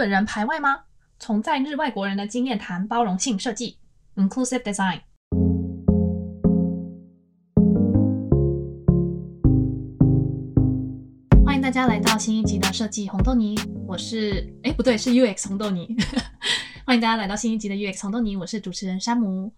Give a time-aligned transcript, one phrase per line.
[0.00, 0.84] 本人排外吗？
[1.18, 3.76] 从在日外国人的经验谈包容性设计
[4.16, 5.02] （Inclusive Design）。
[11.44, 13.54] 欢迎大家来到新一集的设计红豆泥，
[13.86, 15.94] 我是哎不对，是 UX 红豆泥。
[16.86, 19.52] 欢迎大家来到新一集的 UX 红豆泥，我是主持人山姆。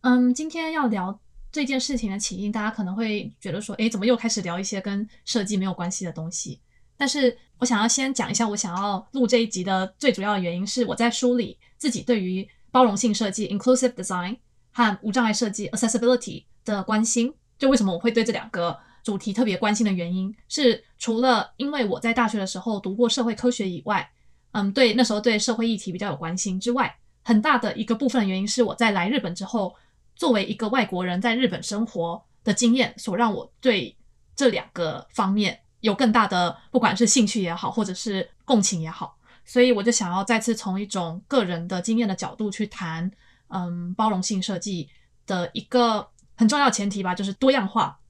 [0.00, 1.20] 嗯，今天要聊
[1.52, 6.60] 这件事情的起因，大家可能会觉得说，哎，怎么又开始聊一些跟设计没有关系的东西？
[6.96, 14.36] 但是我想要先讲一下，我想要录这一集的最主要的原因是我在梳理自己对于包容性设计 （inclusive design）
[14.72, 17.32] 和无障碍设计 （accessibility） 的关心。
[17.56, 24.10] 就为什么我会对这两个主题特别关心的原因，是除了因为我在大学的时候读过社会科学以外，
[24.52, 29.74] 嗯，对那时候对社会议题比较有关心之外，很大的一个部分的原因是我在来日本之后，
[30.16, 33.96] 作为一个外国人在日本生活的经验，所让我对
[34.34, 35.60] 这两个方面。
[35.84, 43.10] 有更大的，不管是兴趣也好，或者是共情也好，所以我就想要再次从一种个人的经验的角度去谈，
[43.48, 44.88] 嗯，包容性设计
[45.26, 48.00] 的一个很重要前提吧，就是多样化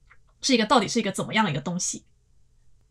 [0.41, 2.05] 是一个到底是一个怎么样的一个东西。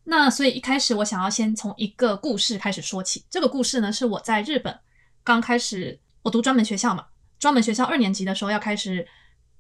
[0.04, 4.78] 那所以一开始我想要先从一个故事开始说起，这个故事呢是我在日本
[5.22, 7.06] 刚开始我读专门学校嘛，
[7.38, 9.08] 专门学校二年级的时候要开始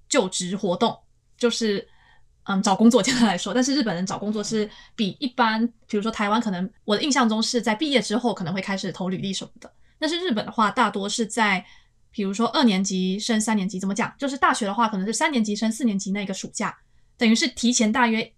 [0.06, 0.98] 就职活动，
[1.38, 1.88] 就是。
[2.44, 9.72] 嗯，找工作 简单来说，但是日本人找工作是比一般，比如说台湾，可能我的印象中是在毕业之后可能会开始投履历什么的。
[9.98, 11.64] 但是日本的话，大多是在，
[12.10, 14.14] 比如说二年级升三年级，怎么讲？
[14.18, 16.76] 就是大学的话，可能是三年级升四年级那个暑假，
[17.16, 18.30] 等于是提前大约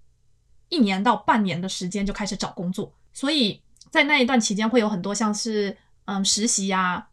[0.68, 2.94] 一年到半年的时间就开始找工作。
[3.12, 7.08] 所以在那一段期间，会有很多像是嗯实习呀、啊、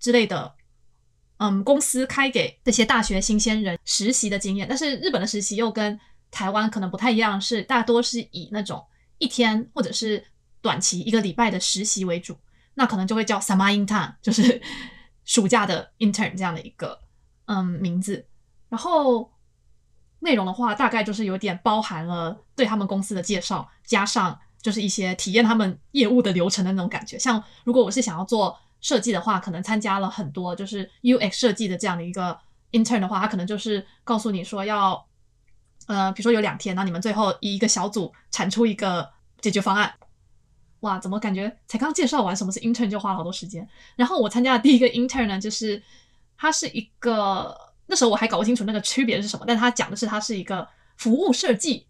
[0.00, 0.54] 之类的，
[1.36, 4.66] 嗯公司开给这些大学新鲜人实习的经验。
[4.66, 5.98] 但是日本的实习又跟
[6.30, 8.84] 台湾可能不太一样，是大多是以那种
[9.18, 10.22] 一天或者是
[10.60, 12.36] 短期一个礼拜的实习为主，
[12.74, 14.60] 那可能就会叫 summer intern， 就是
[15.24, 16.98] 暑假的 intern 这样的一个
[17.46, 18.26] 嗯名字。
[18.68, 19.32] 然后
[20.20, 27.18] 内容的话，大概就是有点包含了对他们公司的介绍，加上就是一些体验他们业务的流程的那种感觉。
[27.18, 32.38] 像如果我是想要做设计的话，可能参加了很多就是 UX 设计的这样的一个
[32.72, 35.07] intern 的话，他可能就是告诉你说要。
[35.88, 39.10] 呃，比如说有两天，那你们最后以一个小组产出一个
[39.40, 39.92] 解决方案。
[40.80, 43.66] 哇，怎么感觉才刚介绍完什么是 intern 就花了好多时间？
[43.96, 45.82] 然后我参加的第一个 intern 呢，就是
[46.36, 47.52] 它是一个
[47.86, 50.68] 那时候我还搞不清楚那个区别是什么，但它讲的是它是一个
[50.98, 51.86] 服务设计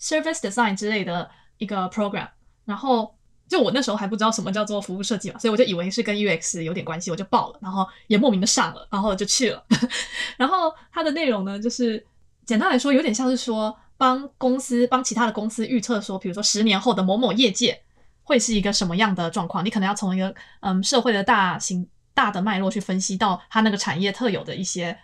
[0.00, 2.28] （service design） 之类的一个 program。
[2.64, 3.14] 然后
[3.46, 9.64] 就我那时候还不知道什么叫做服务设计嘛，所以我就以为是跟 UX 有点关系，我就报了，然后也莫名的上了，然后就去了。
[10.36, 12.04] 然后它的内容呢，就是。
[12.46, 17.82] 简单来说，有点像是说帮公司帮其他的公司预测说，比如说十年后的某某业界
[18.22, 19.64] 会是一个什么样的状况。
[19.64, 24.96] 你可能要从一个嗯社会的大型大的脉络去分析到它那个产业特有的一些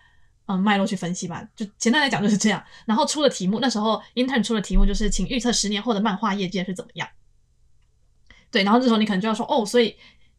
[0.47, 1.43] 嗯脉络去分析吧。
[1.57, 2.63] 就简单来讲就是这样。
[2.87, 7.09] 然后出了题目，那时候 intern 出的题目就是请预测十年后的漫画业界是怎么样。
[8.53, 9.97] 对，然后这时候你可能就要说哦，所以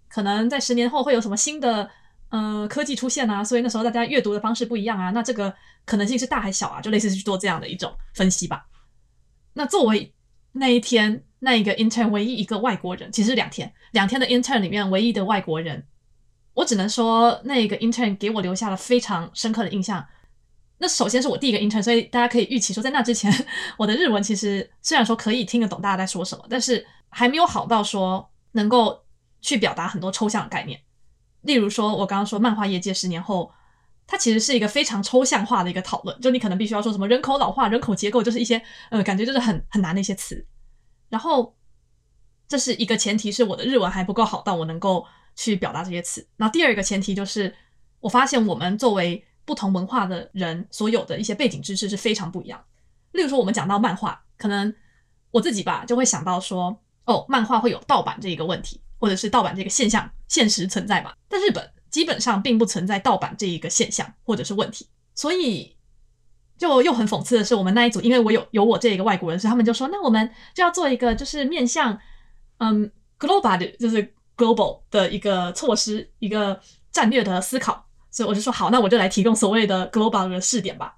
[0.08, 1.90] 可能在十年后会有什么新的。
[2.34, 5.54] 呃，科技出现啊，所以那时候大家阅读的方式不一样啊，那这个
[5.86, 6.82] 可能性是大还小啊？
[6.82, 8.66] 就类似去做这样的一种分析吧。
[9.54, 10.12] 那作为
[10.54, 15.86] 那一天那一个 intern 唯一一个外国人，其实是两天两天的 intern 里面唯一的外国人，
[16.56, 20.04] 我只能说那个 intern 给我留下了非常深刻的印象。
[20.80, 23.32] 那首先是我第一个 intern，所以大家可以预期说，在那之前
[23.78, 29.04] 我的日文其实虽然说可以听得懂大家在说什么，但是还没有好到说能够
[29.40, 30.80] 去表达很多抽象的概念。
[31.44, 33.52] 例如说，我刚刚说漫画业界十年后，
[34.08, 40.46] 它其实是一个非常抽象化的一个讨论，就你可能必须要说什么人口老化、人口结构，就是一些呃感觉就是很很难的一些词。
[41.10, 41.56] 然后
[42.48, 45.06] 这是一个前提，是我的日文还不够好到我能够
[45.36, 46.28] 去表达这些词。
[46.38, 47.54] 那第二个前提就是，
[48.00, 52.64] 我发现我们作为不同文化的人，所有的一些背景知识是非常不一样。
[53.12, 54.74] 例如说，我们讲到漫画，可能
[55.32, 58.82] 我自己吧就会想到说，哦，漫画会有盗版这一个问题。
[59.04, 65.76] 或者是盗版这个现象现实存在吧，但日本基本上并不存在盗版这一个现象或者是问题，所以
[66.58, 72.00] 就又很讽刺的是，我们那一组因为我有有我这一个外国人，所以他们就说，那我们就要做一个就是面向
[72.60, 72.90] 嗯
[73.20, 76.62] global 的，就是 global 的一个措施，一个
[76.94, 80.98] 战略的思考，所以我就说好，那我就来提供所谓的 global 的试点吧。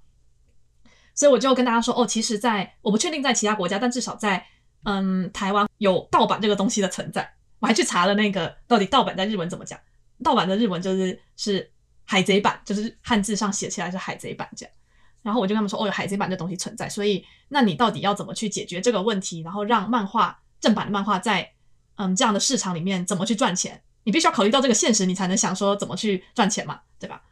[1.16, 4.46] 所以我就跟大家说，哦，其实在我不确定在其他国家，但至少在
[4.84, 7.35] 嗯台湾有盗版这个东西的存在。
[7.66, 9.80] 我还去查了那个到底盗版在日文怎么讲？
[10.24, 11.68] 盗版的日文就是是
[12.04, 14.76] 海贼版，就是汉字上写起来是海贼版这样。
[15.24, 19.42] 然后我就跟他们说，哦，有海贼版这东西存在，所以那你到底要怎么去解决这个问题？
[19.42, 21.50] 然后让漫画正版的漫画在
[21.96, 23.82] 嗯这样的市场里面怎么去赚钱？
[24.04, 27.24] 你必须要考虑到这个现实，你才能想说怎么去赚钱嘛，对吧？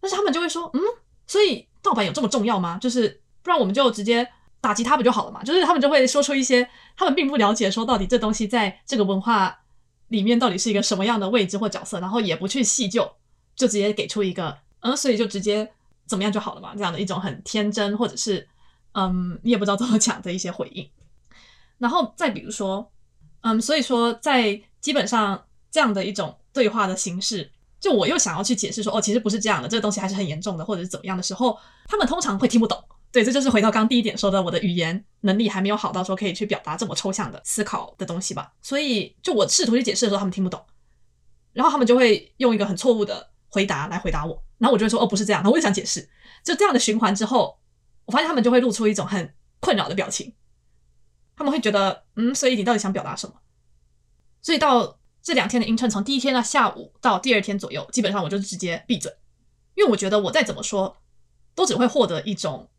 [0.00, 0.80] 但是他们就会说，嗯，
[1.28, 2.76] 所以盗版有这么重要吗？
[2.80, 4.28] 就是不然我们就直接
[4.60, 5.44] 打击他不就好了嘛？
[5.44, 9.59] 就是他们就会说出一些他们并不了解，说到底这东西在这个文化
[10.10, 13.10] 里面到底是一个什么样的位置或角色，然后也不去细究，
[13.56, 15.68] 就直接给出一个，嗯，所以就直接
[16.06, 16.74] 怎么样就好了嘛？
[16.76, 18.46] 这样的一种很天真或者是
[18.92, 20.88] 嗯，你也不知道怎么讲的一些回应。
[21.78, 22.88] 然后再比如说，
[23.40, 25.42] 嗯，所以说在基本上。
[25.72, 27.48] 这样的一种对话的形式，
[27.78, 32.76] 就我又想要去解释说，哦，其实不是这样的，这个东西还是很严重的，或者是怎么样的时候，他们通常会听不懂。
[33.12, 38.52] 对，这就是回到刚第一点说的，我的语言能力还没有好到说可以去表达这么抽象的思考的东西吧。
[38.62, 40.64] 所以，就我试图去解释的时候，他们听不懂，
[41.52, 46.08] 然后他们就会用一个很错误的回答来回答我，然后我就会说，哦，不是这样，然后我也想解释，
[46.44, 47.58] 就这样的循环之后，
[48.04, 50.32] 我发现他们就会露出一种很困扰的表情，
[51.36, 53.34] 他们会觉得，嗯，所以你到底想表达什么？
[54.40, 54.98] 所以到。
[55.22, 59.12] 这两天的 intern 从第一天的下午到第二天左右，基本上我就直接闭嘴，
[59.74, 60.96] 因为我觉得我再怎么说，
[61.54, 62.70] 都只会获得一种，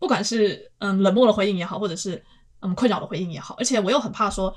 [0.00, 2.24] 不管是嗯冷漠的回应也好，或者是
[2.58, 4.52] 嗯困扰的回应也好，而且我又很怕说，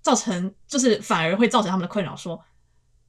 [0.00, 2.42] 造成就是反而会造成他们的困扰，说，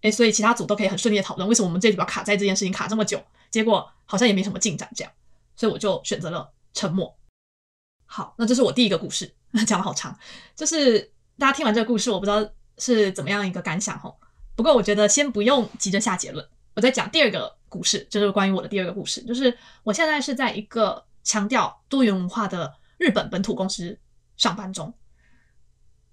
[0.02, 5.14] 诶，所以其他组都可以很顺利的讨论，为什么我们这里要卡在这件事情卡这么久，结果好像也没什么进展这样，
[5.56, 7.16] 所以我就选择了沉默。
[8.06, 9.34] 好，那这是我第一个故事，
[9.66, 10.18] 讲的好长，
[10.56, 12.52] 就是大家听完这个故事，我不知道。
[12.78, 14.18] 是怎么样一个感想吼？
[14.56, 16.44] 不过我觉得先不用急着下结论，
[16.74, 24.00] 我再讲第二个故事，就是关于我的第二个故事，就是我现在是在一个强调多元文化的日本本土公司
[24.38, 24.94] 上班中。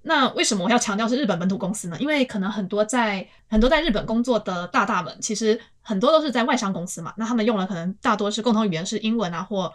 [0.02, 1.96] 那为什么我要强调是日本本土公司呢？
[2.00, 9.72] 因为可能很多在很多在日本工作的大大们，其实很多都是在外商公司嘛，那他们用的可能大多是共同语言是英文啊，或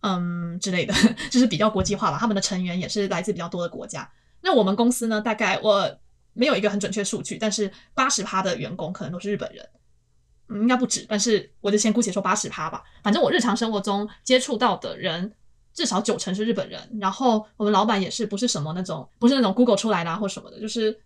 [0.00, 0.94] 嗯之类的，
[1.30, 2.18] 就是比较国际化吧。
[2.18, 4.08] 他们的成员也是来自比较多的国家。
[4.40, 5.98] 那我们公司呢，大概我。
[6.34, 9.68] 没有一个很准确数据，但是八十趴的员工可能都是日本人，
[10.54, 12.82] 应该不止，但是我就先姑且说八十趴吧。
[13.02, 15.32] 反正我日常生活中接触到的人，
[15.72, 16.80] 至少九成是日本人。
[17.00, 21.00] 然后我们老板也是不是什么那种，不是那种 Google 出来的或什么的，就是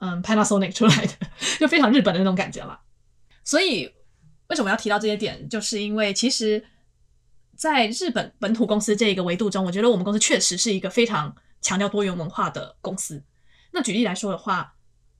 [0.00, 1.12] 嗯 Panasonic 出来的，
[1.58, 2.80] 就非常日本的那种感觉了。
[3.44, 3.92] 所以
[4.48, 6.64] 为什么要提到这些点，就是因为其实
[7.56, 13.22] 在日本本土公司这一个维度中，我觉得我们公司确实是一个非常强调多元文化的公司。
[13.72, 14.74] 那举例来说的话，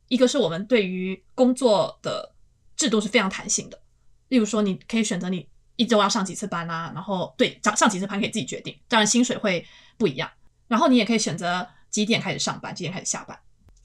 [0.09, 2.36] 一个是我们对于工作的
[2.77, 3.81] 制度是非常弹性的，
[4.29, 10.31] 例如说你可以选择你一周要上几次班啊，然后对上上几次班可以自己决定，当然薪水会不一样。
[10.69, 13.39] 然后你也可以选择几点开始上班，几点开始下班。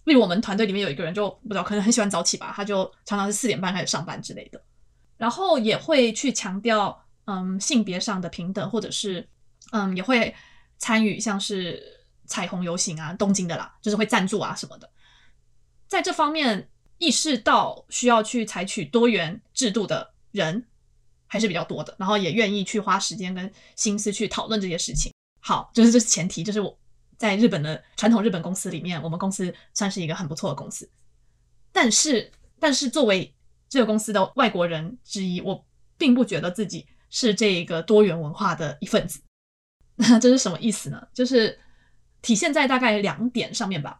[0.03, 4.61] 例如我们团队里面有一个人就不知道可能很喜欢早起吧，他就常常是四点半开始上班之类的。
[5.17, 9.27] 然后也会去强调嗯性别上的平等，或者是
[9.71, 10.35] 嗯也会
[10.77, 11.99] 参与像是。
[12.27, 14.89] 彩虹游行啊，东京的啦，就是会赞助啊什么的，
[15.89, 16.70] 在这方面
[17.01, 20.67] 意识到需要去采取多元制度的人
[21.25, 25.11] 还是比较多的，然后也愿意去花时间跟心思去讨论这些事情。
[25.39, 26.77] 好，就是这是前提，就是我
[27.17, 30.87] 在日本的传统日本公司里面，我们公司算是一个很不错的公司。
[31.71, 33.33] 但是，但是作为
[33.67, 35.65] 这个公司的外国人之一，我
[35.97, 39.19] 并不觉得自己是这个多元文化的一份子。
[39.95, 41.07] 那 这是什么意思呢？
[41.13, 41.59] 就是。
[42.23, 43.99] 体现在大概两点上面吧。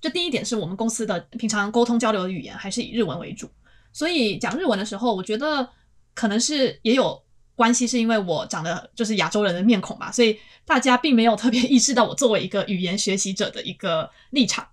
[0.00, 3.50] 这第一点是我们公司的平常沟通交流的语言还是以日文为主，
[3.92, 5.68] 所以讲日文的时候，我觉得
[6.14, 7.22] 可能是也有
[7.54, 14.66] 关系，是因为我长得就是亚洲人的面孔吧，所以大家并没有特别意识到我作为一个语言学习者的一个立场。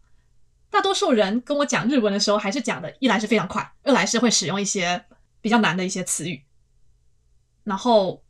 [0.69, 5.05] 大多数人跟我讲日文的时候，还是讲的一来是非常快，二来是会使用一些
[5.41, 6.43] 比较难的一些词语，
[7.63, 8.21] 然后。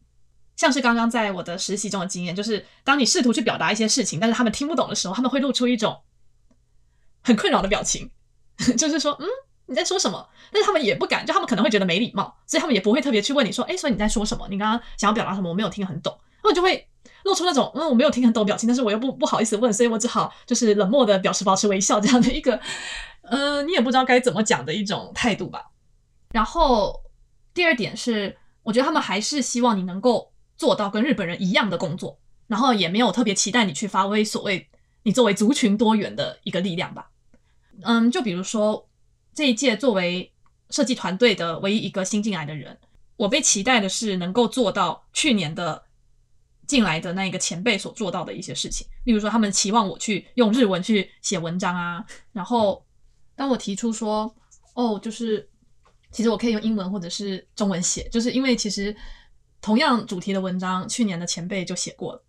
[0.55, 5.99] 像是刚刚在我的实习中的经验，就是当你试图去表达一些事情，但是他们听不懂的时候，他们会露出一种
[7.23, 8.11] 很困扰的表情，
[8.77, 9.25] 就是说，嗯，
[9.67, 10.29] 你在说什么？
[10.51, 14.47] 但是他们也不敢，就他们可能会觉得没礼貌，所以他们也不会特别去问你说，诶，所以你在说什么？
[14.49, 15.49] 你刚刚想要表达什么？
[15.49, 16.87] 我没有听很懂，他们就会
[17.23, 22.59] 露出那种，嗯，我没有听很懂表情，但是我又不不好意思问，所以我只好就是冷漠的表示保持微笑这样的一个，
[23.21, 25.71] 呃，你也不知道该怎么讲的一种态度吧。
[26.31, 27.01] 然后
[27.53, 30.31] 第二点是，我觉得他们还是希望你能够。
[30.55, 34.69] 做到跟日本人一样的工作，然后也没有特别期待你去发挥所谓
[35.01, 37.09] 你作为族群多元的一个力量吧。
[37.81, 38.87] 嗯，就比如说
[39.33, 40.31] 这一届作为
[40.69, 42.77] 设计团队的唯一一个新进来的人，
[43.17, 45.83] 我被期待的是能够做到去年的
[46.67, 48.87] 进来的那一个前辈所做到的一些事情。
[49.05, 52.85] 例如说，他们期望我去用日文去写文章啊，然后
[53.35, 54.33] 当我提出说，
[54.73, 55.49] 哦，就是
[56.11, 58.95] 其实我可以用英文或者是中文写，就是因为其实。
[59.65, 62.21] 同样主题的文章，去年的前辈就写过了，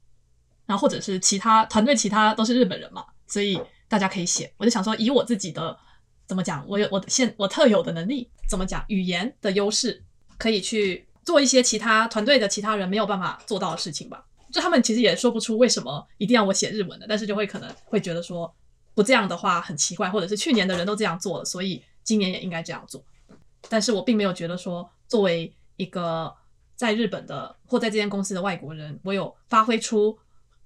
[0.67, 3.61] 然后或者是其他团队，其他都是日本人嘛，所以
[3.95, 4.53] 大家可以写。
[4.57, 5.79] 我就想说，以我自己的
[6.27, 6.67] 怎么讲？
[6.67, 8.85] 我有我现我特有的能力，怎么讲？
[8.89, 10.03] 语言的优势
[10.37, 14.27] 可以去做一些其他团队的其他人没有办法做到的事情吧。
[14.53, 18.53] 就他们其实也说不出为什么一定要我写日文的，但是就会可能会觉得说
[18.97, 23.01] 不这样的话很奇怪，或者是去年的人都这样做了，所以今年也应该这样做。
[23.69, 26.35] 但是我并没有觉得说作为一个
[26.75, 30.19] 在日本的或在这间公司的外国人，我有发挥出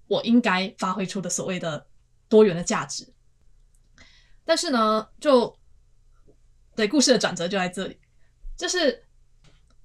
[0.07, 1.87] 我应该发挥出的所谓的
[2.31, 3.07] 多元的价值。
[4.49, 5.55] 但是呢，就
[6.75, 7.99] 对故事的转折就在这里，
[8.57, 9.05] 就是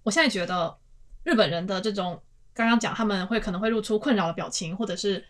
[0.03, 0.79] 我现在觉得
[1.23, 5.25] 日本人的这种刚刚讲他们会可能会露出困扰的表情，或者是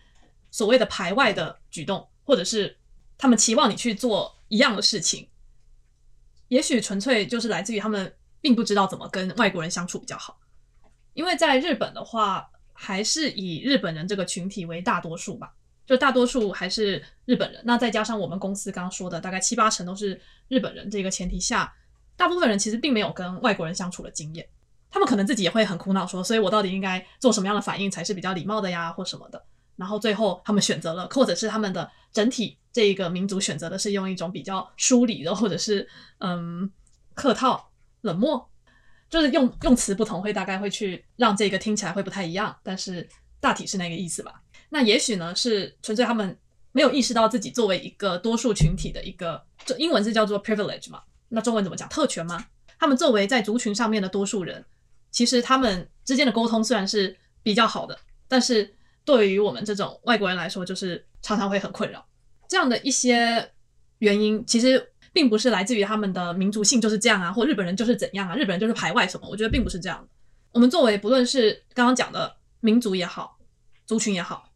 [0.52, 2.78] 所谓的排外的举动，或者是
[3.18, 5.28] 他们期望你去做一样的事情，
[6.46, 10.38] 也许纯粹就是来自于他们并不知道怎么跟外国人相处比较好，
[11.12, 15.56] 因为在日本的话，还是以日本人这个群体为大多数吧。
[15.86, 21.72] 就大多数还是日本人，那再加上我们公司刚刚说的大概七八成都是日本人，这个前提下，
[22.16, 24.48] 大部分人其实并没有跟外国人相处的经验，
[24.90, 29.44] 他们可能自己也会很苦恼，说，所以我到底应该做什么样的反应才是比较礼貌的呀，或什么的。
[29.76, 35.86] 然后最后他们选择了，或者是他们的整体这一个民族选择的是用一种比较疏离的，或者是
[36.18, 36.70] 嗯
[37.12, 37.70] 客套、
[38.02, 38.48] 冷漠，
[39.10, 43.08] 就是用用词不同，会大概会去让这个听起来会不太一样，但是
[43.40, 44.40] 大体是那个意思吧。
[44.70, 46.36] 那也许呢，是纯粹他们
[46.72, 51.02] 没有意识到自己作为一个多数群体的一个，这英文是叫做 privilege 嘛？
[51.28, 51.88] 那中文怎么讲？
[51.88, 52.46] 特权吗？
[52.78, 54.64] 他们作为在族群上面的多数人，
[55.10, 62.04] 其实他们之间的沟通虽然是比较好的，但是对于我们这种外国人来说，就是常常会很困扰。
[62.48, 63.50] 这样的一些
[63.98, 69.28] 原因，其实并不是来自于他们的民族性就是这样啊，或日本人就是怎样啊，日本人就是排外什么？
[69.28, 70.08] 我觉得并不是这样的。
[70.52, 73.38] 我们作为不论是刚刚讲的民族也好，
[73.86, 74.50] 族群也好。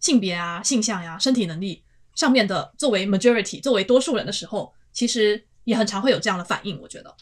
[0.00, 1.84] 性别啊、性向呀、啊、身体能力
[2.16, 6.80] 上面的，作为 majority、作为多数人的时候，其实也很常会有这样的反应。
[6.80, 7.14] 我觉得，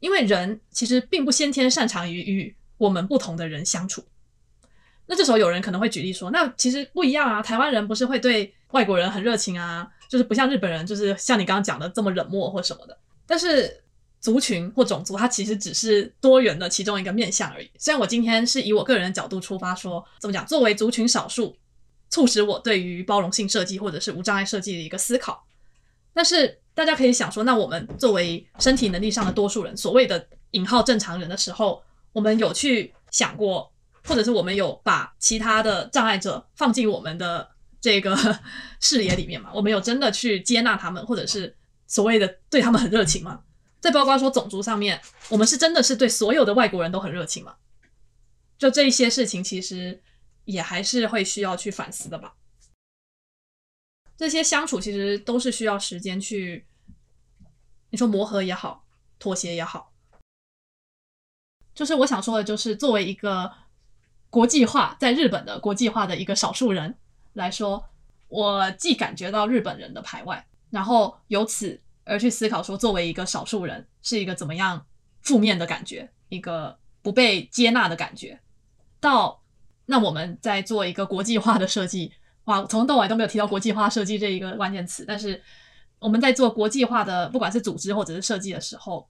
[0.00, 4.04] 因为人其实并不先天擅长于与我们不同的人相处。
[5.06, 12.98] 那这时候有人可能会举例说，那其实不一样啊，台湾人不是会对外国人很热情啊，就是不像日本人，就是像你刚刚讲的这么冷漠或什么的。
[13.26, 13.82] 但是
[14.20, 17.70] 族群或种族，它其实只是多元的其中一个面向而已。
[17.78, 21.56] 虽然我今天是以我个人的角度出发，说怎么讲，作为族群少数。
[22.12, 25.46] 促使我对于包容性设计或者是无障碍设计的一个思考，
[26.12, 33.72] 但是大家可以想说，那我们作为身体能力上的多数人，所谓的引号正常人的时候，我们有去想过，
[34.04, 37.48] 或者是我们有把其他的障碍者放进我们的
[37.80, 38.14] 这个
[38.78, 39.50] 视野里面吗？
[39.54, 43.40] 我们有真的去接纳他们，或者是所谓的对他们很热情吗？
[43.80, 45.00] 再包括说种族上面，
[45.30, 47.54] 我们是真的是对所有的外国人都很热情吗？
[48.58, 50.02] 就这一些事情，其实。
[50.44, 52.34] 也还是会需要去反思的吧。
[54.16, 56.66] 这些相处其实都是需要时间去，
[57.90, 58.86] 你说磨合也好，
[59.18, 59.92] 妥协也好。
[61.74, 63.52] 就是我想说的，就是作为一个
[64.30, 66.96] 国际化，在日本的国际化的一个少数人
[67.32, 67.84] 来说，
[68.28, 74.86] 我既感觉到日本人的排外，然后由此而去思考说，作为一个少数人是一个怎么样
[75.22, 78.40] 负面的感觉，一个不被接纳的感觉，
[79.00, 79.41] 到。
[79.92, 82.10] 那我们在做一个国际化的设计，
[82.44, 85.04] 哇，从头到尾都没有提到国际化设计这一个关键词。
[85.06, 85.38] 但是
[85.98, 89.06] 我们在做国际化的，不管是组织或者是设计的时候，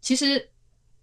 [0.00, 0.50] 其实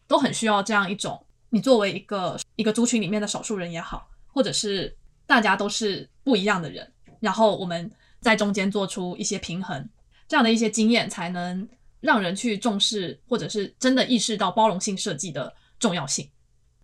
[0.07, 4.95] 都很需要这样一种，你作为一个一个族群里面的少数人也好，或者是
[5.27, 9.89] 大家都是不一样的人，然后我们在中间做出一些平衡，
[10.25, 11.67] 这样的一些经验，才能
[11.99, 16.29] 让人去重视，或者是真的意识到包容性设计的重要性。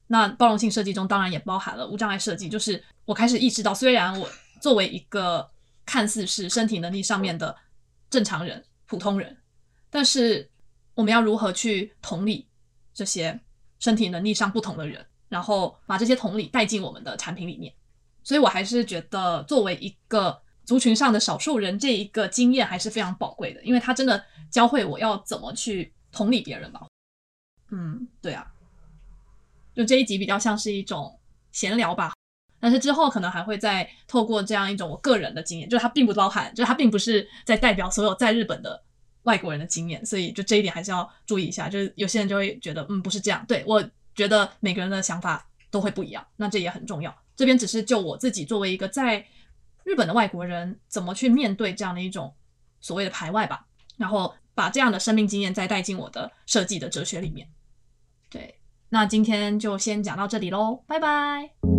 [0.07, 4.29] 那包容性设计中当然也包含了无障碍设计，就是我开始意识到，虽然我
[4.61, 5.49] 作为一个
[5.85, 7.55] 看似是身体能力上面的
[8.09, 9.35] 正常人、普通人，
[9.89, 10.49] 但是
[10.93, 12.47] 我们要如何去同理
[12.93, 13.39] 这些
[13.79, 17.73] 身体能力上不同的人，然后把这些同理带进我们的产品里面。
[18.23, 26.87] 所以我还是觉得，作为一个族群上的少数人，这一个经验还是非常宝贵的，因为它真的教会我要怎么去同理别人吧。
[27.69, 28.51] 嗯，对啊。
[29.75, 31.19] 就这一集比较像是一种
[31.51, 32.13] 闲聊吧，
[32.59, 38.81] 但是之后可能还会再透过这样一种我个人的经验，就是它并不包含，就是它并不是在代表所有在日本的
[39.23, 41.67] 外国人的经验，所以就这一点还是要注意一下。
[41.67, 43.45] 就是有些人就会觉得，嗯，不是这样。
[43.47, 43.83] 对，我
[44.15, 47.13] 觉得每个人的想法都会不一样，那这也很重要。
[47.35, 49.25] 这边只是就我自己作为一个在
[49.83, 52.33] 日本的外国人，怎么去面对这样的一种
[52.79, 53.65] 所谓的排外吧，
[53.97, 57.47] 然后把这样的生命经验再带进我的设计的哲学里面。
[58.29, 58.57] 对。
[58.95, 61.74] 那今天就先讲到这里喽，拜拜。